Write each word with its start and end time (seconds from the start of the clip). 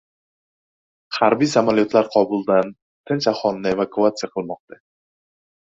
Harbiy 1.17 1.49
samolyotlar 1.51 2.09
Kobuldan 2.17 2.73
tinch 3.11 3.29
aholini 3.33 3.73
evakuasiya 3.77 4.35
qilmoqda 4.39 4.83